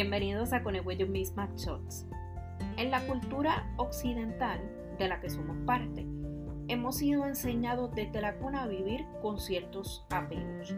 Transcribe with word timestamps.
Bienvenidos 0.00 0.52
a 0.52 0.62
With 0.62 0.98
Your 0.98 1.08
Mismatch 1.08 1.56
Shots. 1.56 2.06
En 2.76 2.92
la 2.92 3.04
cultura 3.08 3.68
occidental 3.78 4.60
de 4.96 5.08
la 5.08 5.20
que 5.20 5.28
somos 5.28 5.56
parte, 5.66 6.06
hemos 6.68 6.98
sido 6.98 7.26
enseñados 7.26 7.92
desde 7.96 8.20
la 8.20 8.36
cuna 8.36 8.62
a 8.62 8.68
vivir 8.68 9.04
con 9.20 9.40
ciertos 9.40 10.06
apegos. 10.10 10.72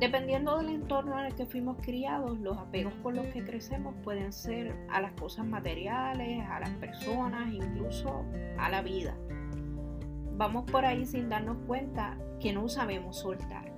Dependiendo 0.00 0.58
del 0.58 0.68
entorno 0.68 1.18
en 1.18 1.24
el 1.28 1.34
que 1.34 1.46
fuimos 1.46 1.78
criados, 1.80 2.38
los 2.40 2.58
apegos 2.58 2.92
con 3.02 3.16
los 3.16 3.24
que 3.28 3.42
crecemos 3.42 3.94
pueden 4.04 4.34
ser 4.34 4.76
a 4.90 5.00
las 5.00 5.12
cosas 5.12 5.46
materiales, 5.46 6.46
a 6.46 6.60
las 6.60 6.74
personas, 6.74 7.50
incluso 7.54 8.26
a 8.58 8.68
la 8.68 8.82
vida. 8.82 9.16
Vamos 10.36 10.70
por 10.70 10.84
ahí 10.84 11.06
sin 11.06 11.30
darnos 11.30 11.56
cuenta 11.66 12.18
que 12.38 12.52
no 12.52 12.68
sabemos 12.68 13.16
soltar. 13.16 13.71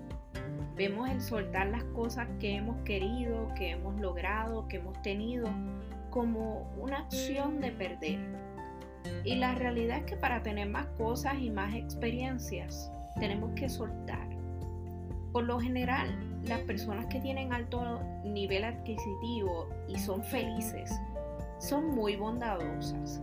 Vemos 0.77 1.09
el 1.09 1.21
soltar 1.21 1.69
las 1.69 1.85
cosas 1.85 2.29
que 2.41 2.57
hemos 2.57 2.77
querido, 2.85 3.53
que 3.55 3.71
hemos 3.71 4.01
logrado, 4.01 4.67
que 4.67 4.79
hemos 4.79 5.01
tenido, 5.03 5.49
como 6.11 6.69
una 6.77 6.99
acción 6.99 7.61
de 7.61 7.71
perder. 7.71 8.19
Y 9.25 9.37
la 9.37 9.55
realidad 9.55 9.99
es 9.99 10.05
que 10.05 10.17
para 10.17 10.43
tener 10.43 10.69
más 10.69 10.87
cosas 10.99 11.35
y 11.39 11.51
más 11.51 11.75
experiencias, 11.75 12.91
tenemos 13.21 13.53
que 13.55 13.69
soltar. 13.69 14.29
Por 15.33 15.45
lo 15.45 15.61
general, 15.61 16.09
las 16.45 16.61
personas 16.61 17.07
que 17.07 17.21
tienen 17.21 17.53
alto 17.53 18.01
nivel 18.25 18.65
adquisitivo 18.65 19.69
y 19.89 19.99
son 19.99 20.23
felices, 20.25 20.93
son 21.59 21.95
muy 21.95 22.17
bondadosas. 22.17 23.23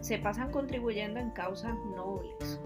Se 0.00 0.18
pasan 0.18 0.50
contribuyendo 0.50 1.20
en 1.20 1.30
causas 1.30 1.74
nobles, 1.94 2.60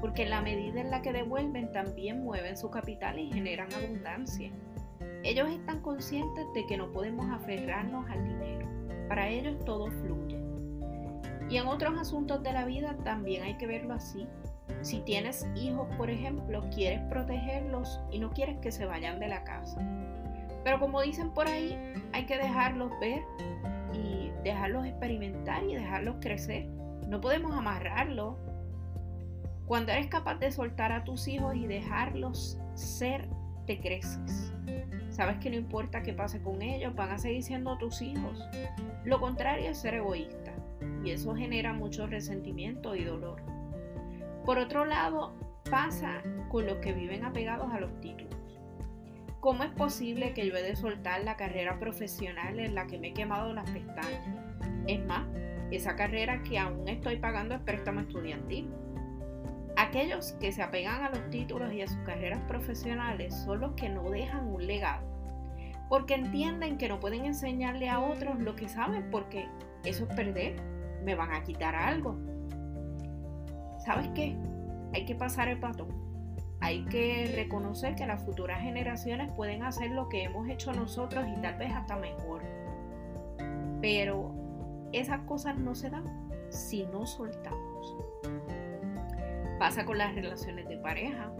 porque 0.00 0.22
en 0.22 0.30
la 0.30 0.40
medida 0.40 0.80
en 0.80 0.90
la 0.90 1.02
que 1.02 1.12
devuelven 1.12 1.72
también 1.72 2.22
mueven 2.24 2.56
su 2.56 2.70
capital 2.70 3.18
y 3.18 3.30
generan 3.32 3.72
abundancia. 3.72 4.50
Ellos 5.22 5.50
están 5.50 5.80
conscientes 5.80 6.46
de 6.54 6.66
que 6.66 6.76
no 6.76 6.90
podemos 6.92 7.30
aferrarnos 7.30 8.08
al 8.10 8.24
dinero. 8.24 8.66
Para 9.08 9.28
ellos 9.28 9.62
todo 9.64 9.88
fluye. 9.88 10.38
Y 11.50 11.56
en 11.56 11.66
otros 11.66 11.98
asuntos 11.98 12.42
de 12.42 12.52
la 12.52 12.64
vida 12.64 12.96
también 13.04 13.42
hay 13.42 13.54
que 13.54 13.66
verlo 13.66 13.94
así. 13.94 14.26
Si 14.82 15.00
tienes 15.00 15.46
hijos, 15.56 15.88
por 15.96 16.08
ejemplo, 16.08 16.64
quieres 16.74 17.00
protegerlos 17.10 18.00
y 18.10 18.18
no 18.18 18.30
quieres 18.30 18.56
que 18.58 18.72
se 18.72 18.86
vayan 18.86 19.18
de 19.18 19.28
la 19.28 19.44
casa. 19.44 19.80
Pero 20.64 20.78
como 20.78 21.02
dicen 21.02 21.30
por 21.32 21.48
ahí, 21.48 21.76
hay 22.12 22.24
que 22.24 22.38
dejarlos 22.38 22.90
ver 23.00 23.22
y 23.92 24.30
dejarlos 24.42 24.86
experimentar 24.86 25.64
y 25.64 25.74
dejarlos 25.74 26.16
crecer. 26.20 26.66
No 27.08 27.20
podemos 27.20 27.52
amarrarlos 27.54 28.36
cuando 29.70 29.92
eres 29.92 30.08
capaz 30.08 30.34
de 30.40 30.50
soltar 30.50 30.90
a 30.90 31.04
tus 31.04 31.28
hijos 31.28 31.54
y 31.54 31.64
dejarlos 31.64 32.58
ser, 32.74 33.28
te 33.68 33.78
creces. 33.78 34.52
Sabes 35.10 35.38
que 35.38 35.48
no 35.48 35.54
importa 35.54 36.02
qué 36.02 36.12
pase 36.12 36.42
con 36.42 36.60
ellos, 36.60 36.92
van 36.96 37.10
a 37.10 37.18
seguir 37.18 37.44
siendo 37.44 37.78
tus 37.78 38.02
hijos. 38.02 38.44
Lo 39.04 39.20
contrario 39.20 39.70
es 39.70 39.78
ser 39.78 39.94
egoísta 39.94 40.52
y 41.04 41.12
eso 41.12 41.36
genera 41.36 41.72
mucho 41.72 42.08
resentimiento 42.08 42.96
y 42.96 43.04
dolor. 43.04 43.42
Por 44.44 44.58
otro 44.58 44.86
lado, 44.86 45.36
pasa 45.70 46.20
con 46.48 46.66
los 46.66 46.78
que 46.78 46.92
viven 46.92 47.24
apegados 47.24 47.72
a 47.72 47.78
los 47.78 48.00
títulos. 48.00 48.34
¿Cómo 49.38 49.62
es 49.62 49.70
posible 49.70 50.34
que 50.34 50.48
yo 50.48 50.56
he 50.56 50.64
de 50.64 50.74
soltar 50.74 51.22
la 51.22 51.36
carrera 51.36 51.78
profesional 51.78 52.58
en 52.58 52.74
la 52.74 52.88
que 52.88 52.98
me 52.98 53.10
he 53.10 53.14
quemado 53.14 53.54
las 53.54 53.70
pestañas? 53.70 54.26
Es 54.88 55.06
más, 55.06 55.28
esa 55.70 55.94
carrera 55.94 56.42
que 56.42 56.58
aún 56.58 56.88
estoy 56.88 57.18
pagando 57.18 57.54
es 57.54 57.60
préstamo 57.60 58.00
estudiantil. 58.00 58.68
Aquellos 59.80 60.32
que 60.32 60.52
se 60.52 60.62
apegan 60.62 61.02
a 61.04 61.08
los 61.08 61.30
títulos 61.30 61.72
y 61.72 61.80
a 61.80 61.86
sus 61.86 61.96
carreras 62.00 62.42
profesionales 62.46 63.34
son 63.34 63.60
los 63.60 63.72
que 63.72 63.88
no 63.88 64.10
dejan 64.10 64.46
un 64.46 64.66
legado, 64.66 65.06
porque 65.88 66.16
entienden 66.16 66.76
que 66.76 66.86
no 66.86 67.00
pueden 67.00 67.24
enseñarle 67.24 67.88
a 67.88 67.98
otros 67.98 68.38
lo 68.40 68.54
que 68.56 68.68
saben 68.68 69.10
porque 69.10 69.48
eso 69.82 70.04
es 70.04 70.14
perder, 70.14 70.60
me 71.02 71.14
van 71.14 71.32
a 71.32 71.42
quitar 71.44 71.74
algo. 71.74 72.18
¿Sabes 73.82 74.10
qué? 74.14 74.36
Hay 74.92 75.06
que 75.06 75.14
pasar 75.14 75.48
el 75.48 75.58
patón. 75.58 75.88
Hay 76.60 76.84
que 76.84 77.32
reconocer 77.34 77.94
que 77.94 78.06
las 78.06 78.22
futuras 78.22 78.60
generaciones 78.60 79.32
pueden 79.32 79.62
hacer 79.62 79.92
lo 79.92 80.10
que 80.10 80.24
hemos 80.24 80.46
hecho 80.50 80.74
nosotros 80.74 81.24
y 81.26 81.40
tal 81.40 81.56
vez 81.56 81.72
hasta 81.72 81.96
mejor. 81.96 82.42
Pero 83.80 84.34
esas 84.92 85.20
cosas 85.20 85.56
no 85.56 85.74
se 85.74 85.88
dan 85.88 86.04
si 86.50 86.84
no 86.84 87.06
soltamos. 87.06 87.96
Pasa 89.60 89.84
con 89.84 89.98
las 89.98 90.14
relaciones 90.14 90.66
de 90.70 90.78
pareja. 90.78 91.30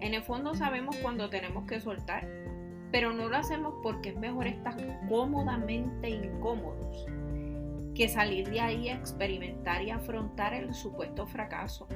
En 0.00 0.12
el 0.12 0.24
fondo 0.24 0.52
sabemos 0.52 0.96
cuando 0.96 1.30
tenemos 1.30 1.64
que 1.64 1.78
soltar, 1.78 2.28
pero 2.90 3.12
no 3.12 3.28
lo 3.28 3.36
hacemos 3.36 3.72
porque 3.84 4.08
es 4.08 4.16
mejor 4.16 4.48
estar 4.48 4.74
cómodamente 5.08 6.10
incómodos 6.10 7.06
que 7.94 8.08
salir 8.08 8.50
de 8.50 8.60
ahí 8.60 8.88
a 8.88 8.96
experimentar 8.96 9.80
y 9.82 9.90
afrontar 9.90 10.54
el 10.54 10.74
supuesto 10.74 11.28
fracaso. 11.28 11.86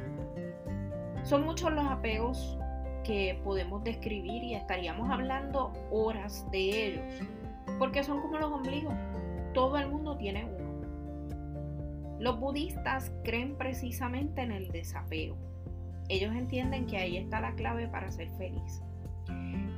Son 1.25 1.45
muchos 1.45 1.73
los 1.73 1.87
apegos 1.87 2.57
que 3.03 3.41
podemos 3.43 3.83
describir 3.83 4.45
y 4.45 4.55
estaríamos 4.55 5.11
hablando 5.11 5.73
horas 5.91 6.49
de 6.53 6.87
ellos, 6.87 7.29
porque 7.81 8.05
son 8.05 8.21
como 8.21 8.39
los 8.39 8.53
ombligos, 8.53 8.95
todo 9.53 9.77
el 9.79 9.89
mundo 9.89 10.17
tiene 10.17 10.45
uno. 10.45 12.21
Los 12.21 12.39
budistas 12.39 13.11
creen 13.25 13.57
precisamente 13.59 14.43
en 14.43 14.53
el 14.53 14.71
desapego 14.71 15.52
ellos 16.09 16.35
entienden 16.35 16.87
que 16.87 16.99
ahí 16.99 17.17
está 17.17 17.41
la 17.41 17.55
clave 17.55 17.89
para 17.89 18.11
ser 18.11 18.29
feliz. 18.39 18.83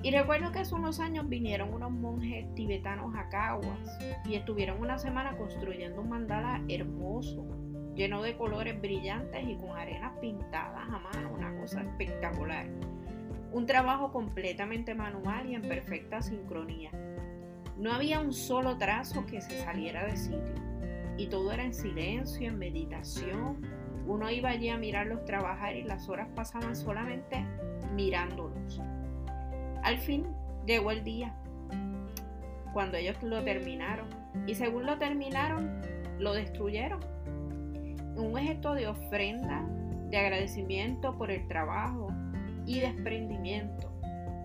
Y 0.05 0.11
recuerdo 0.11 0.53
que 0.53 0.59
hace 0.59 0.75
unos 0.75 1.01
años 1.01 1.27
vinieron 1.31 1.73
unos 1.73 1.91
monjes 1.91 2.55
tibetanos 2.55 3.15
a 3.17 3.31
Caguas 3.31 3.99
y 4.27 4.35
estuvieron 4.35 4.79
una 4.79 4.99
semana 4.99 5.35
construyendo 5.39 6.03
un 6.03 6.11
mandala 6.11 6.63
hermoso, 6.69 7.47
lleno 7.95 8.23
de 8.23 8.37
colores 8.37 8.79
brillantes 8.79 9.43
y 9.49 9.57
con 9.57 9.71
arenas 9.71 10.13
pintadas 10.21 10.87
a 10.91 10.99
mano, 10.99 11.33
una 11.33 11.59
cosa 11.59 11.81
espectacular. 11.81 12.67
Un 13.51 13.65
trabajo 13.65 14.13
completamente 14.13 14.95
manual 14.95 15.49
y 15.49 15.55
en 15.55 15.63
perfecta 15.63 16.21
sincronía. 16.21 16.91
No 17.79 17.91
había 17.91 18.21
un 18.21 18.35
solo 18.35 18.77
trazo 18.77 19.25
que 19.25 19.41
se 19.41 19.63
saliera 19.63 20.05
de 20.05 20.19
sitio 20.19 20.55
y 21.17 21.29
todo 21.29 21.51
era 21.51 21.65
en 21.65 21.73
silencio, 21.73 22.47
en 22.47 22.59
meditación, 22.59 23.63
uno 24.07 24.31
iba 24.31 24.51
allí 24.51 24.69
a 24.69 24.77
mirarlos 24.77 25.25
trabajar 25.25 25.77
y 25.77 25.83
las 25.83 26.09
horas 26.09 26.29
pasaban 26.35 26.77
solamente 26.77 27.45
mirándolos. 27.95 28.81
Al 29.83 29.99
fin 29.99 30.27
llegó 30.67 30.91
el 30.91 31.05
día, 31.05 31.35
cuando 32.75 32.99
ellos 32.99 33.23
lo 33.23 33.43
terminaron. 33.43 34.09
Y 34.47 34.57
según 34.57 34.85
lo 34.85 34.99
terminaron, 34.99 35.81
lo 36.19 36.35
destruyeron. 36.35 37.01
Un 38.17 38.37
gesto 38.37 38.75
de 38.75 38.89
ofrenda, 38.89 39.65
de 40.11 40.19
agradecimiento 40.19 41.17
por 41.17 41.31
el 41.31 41.47
trabajo 41.49 42.09
y 42.67 42.81
desprendimiento. 42.81 43.91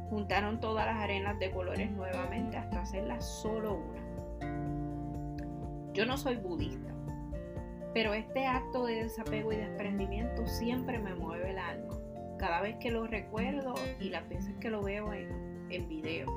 Juntaron 0.09 0.59
todas 0.59 0.85
las 0.85 0.97
arenas 0.97 1.37
de 1.39 1.51
colores 1.51 1.91
nuevamente 1.91 2.57
hasta 2.57 2.81
hacerlas 2.81 3.25
solo 3.25 3.75
una. 3.75 3.99
Yo 5.93 6.05
no 6.05 6.17
soy 6.17 6.37
budista, 6.37 6.93
pero 7.93 8.13
este 8.13 8.45
acto 8.45 8.85
de 8.85 9.03
desapego 9.03 9.51
y 9.51 9.57
desprendimiento 9.57 10.45
siempre 10.47 10.99
me 10.99 11.15
mueve 11.15 11.51
el 11.51 11.59
alma. 11.59 11.95
Cada 12.37 12.61
vez 12.61 12.77
que 12.77 12.91
lo 12.91 13.07
recuerdo 13.07 13.73
y 13.99 14.09
las 14.09 14.27
veces 14.29 14.55
que 14.59 14.69
lo 14.69 14.81
veo 14.81 15.11
en, 15.13 15.67
en 15.69 15.89
video. 15.89 16.27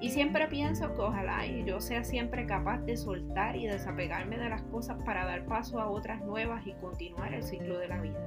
Y 0.00 0.10
siempre 0.10 0.48
pienso 0.48 0.92
que 0.94 1.00
ojalá 1.00 1.46
yo 1.46 1.80
sea 1.80 2.02
siempre 2.02 2.44
capaz 2.46 2.78
de 2.78 2.96
soltar 2.96 3.54
y 3.54 3.68
desapegarme 3.68 4.36
de 4.36 4.48
las 4.48 4.62
cosas 4.62 5.00
para 5.04 5.24
dar 5.24 5.46
paso 5.46 5.78
a 5.80 5.88
otras 5.88 6.24
nuevas 6.24 6.66
y 6.66 6.72
continuar 6.72 7.32
el 7.34 7.44
ciclo 7.44 7.78
de 7.78 7.88
la 7.88 8.00
vida. 8.00 8.18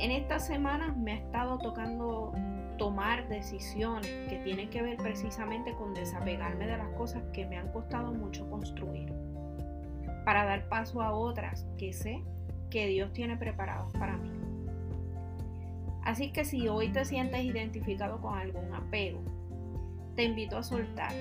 En 0.00 0.10
estas 0.10 0.46
semanas 0.46 0.96
me 0.96 1.12
ha 1.12 1.16
estado 1.16 1.58
tocando 1.58 2.32
tomar 2.76 3.28
decisiones 3.28 4.10
que 4.28 4.40
tienen 4.42 4.70
que 4.70 4.82
ver 4.82 4.96
precisamente 4.96 5.74
con 5.74 5.92
desapegarme 5.94 6.66
de 6.66 6.78
las 6.78 6.88
cosas 6.94 7.22
que 7.32 7.46
me 7.46 7.58
han 7.58 7.70
costado 7.70 8.12
mucho 8.12 8.48
construir 8.48 9.12
para 10.30 10.44
dar 10.44 10.68
paso 10.68 11.02
a 11.02 11.12
otras 11.12 11.66
que 11.76 11.92
sé 11.92 12.22
que 12.70 12.86
Dios 12.86 13.12
tiene 13.12 13.36
preparadas 13.36 13.92
para 13.94 14.16
mí. 14.16 14.30
Así 16.04 16.30
que 16.30 16.44
si 16.44 16.68
hoy 16.68 16.92
te 16.92 17.04
sientes 17.04 17.42
identificado 17.42 18.20
con 18.20 18.38
algún 18.38 18.72
apego, 18.72 19.18
te 20.14 20.22
invito 20.22 20.56
a 20.56 20.62
soltar 20.62 21.12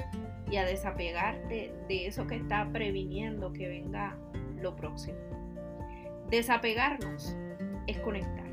y 0.52 0.58
a 0.58 0.64
desapegarte 0.64 1.74
de 1.88 2.06
eso 2.06 2.28
que 2.28 2.36
está 2.36 2.70
previniendo 2.72 3.52
que 3.52 3.68
venga 3.68 4.16
lo 4.62 4.76
próximo. 4.76 5.18
Desapegarnos 6.30 7.36
es 7.88 7.98
conectar. 8.02 8.49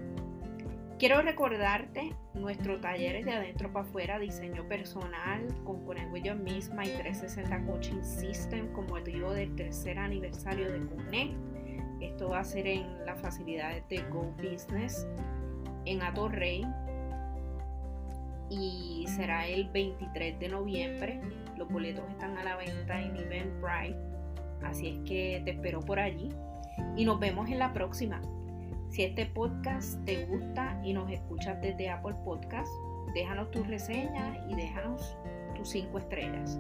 Quiero 0.98 1.20
recordarte 1.20 2.14
nuestros 2.32 2.80
talleres 2.80 3.26
de 3.26 3.32
adentro 3.32 3.70
para 3.70 3.84
afuera, 3.84 4.18
diseño 4.18 4.66
personal 4.66 5.46
con 5.62 5.84
Yo 6.24 6.34
misma 6.34 6.86
y 6.86 6.88
360 6.88 7.66
Coaching 7.66 8.02
System 8.02 8.72
con 8.72 8.86
motivo 8.86 9.30
del 9.32 9.54
tercer 9.56 9.98
aniversario 9.98 10.72
de 10.72 10.78
Connect. 10.86 11.34
Esto 12.00 12.30
va 12.30 12.40
a 12.40 12.44
ser 12.44 12.66
en 12.66 13.04
las 13.04 13.20
facilidades 13.20 13.86
de 13.90 13.98
Go 14.04 14.34
Business 14.38 15.06
en 15.84 16.02
Atorrey. 16.02 16.66
y 18.48 19.04
será 19.08 19.46
el 19.46 19.68
23 19.68 20.40
de 20.40 20.48
noviembre. 20.48 21.20
Los 21.58 21.68
boletos 21.68 22.08
están 22.08 22.38
a 22.38 22.44
la 22.44 22.56
venta 22.56 23.02
en 23.02 23.14
Eventbrite, 23.16 23.98
así 24.62 24.88
es 24.88 24.98
que 25.00 25.42
te 25.44 25.50
espero 25.50 25.80
por 25.80 26.00
allí 26.00 26.30
y 26.96 27.04
nos 27.04 27.20
vemos 27.20 27.50
en 27.50 27.58
la 27.58 27.74
próxima. 27.74 28.22
Si 28.88 29.02
este 29.02 29.26
podcast 29.26 30.02
te 30.04 30.24
gusta 30.26 30.80
y 30.82 30.92
nos 30.92 31.10
escuchas 31.10 31.60
desde 31.60 31.90
Apple 31.90 32.14
Podcast, 32.24 32.70
déjanos 33.14 33.50
tu 33.50 33.64
reseña 33.64 34.46
y 34.48 34.54
déjanos 34.54 35.16
tus 35.54 35.68
5 35.70 35.98
estrellas. 35.98 36.58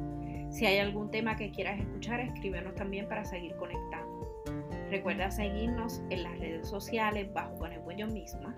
Si 0.50 0.66
hay 0.66 0.78
algún 0.78 1.10
tema 1.10 1.36
que 1.36 1.50
quieras 1.50 1.80
escuchar, 1.80 2.20
escríbenos 2.20 2.74
también 2.74 3.08
para 3.08 3.24
seguir 3.24 3.56
conectando. 3.56 4.44
Recuerda 4.90 5.30
seguirnos 5.30 6.02
en 6.10 6.22
las 6.22 6.38
redes 6.38 6.68
sociales 6.68 7.32
bajo 7.32 7.56
Conejo 7.58 7.86
Misma. 8.06 8.54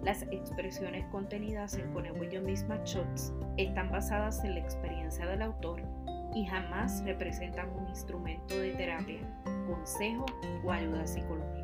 Las 0.04 0.20
expresiones 0.30 1.06
contenidas 1.06 1.76
en 1.76 1.90
Conejo 1.94 2.16
Misma 2.42 2.78
Shots 2.84 3.32
están 3.56 3.90
basadas 3.90 4.44
en 4.44 4.52
la 4.54 4.60
experiencia 4.60 5.26
del 5.26 5.40
autor 5.40 5.80
y 6.34 6.44
jamás 6.44 7.02
representan 7.06 7.70
un 7.70 7.88
instrumento 7.88 8.54
de 8.58 8.72
terapia, 8.72 9.20
consejo 9.66 10.26
o 10.62 10.70
ayuda 10.70 11.06
psicológica. 11.06 11.63